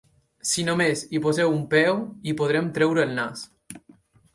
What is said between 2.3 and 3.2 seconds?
hi podrem treure el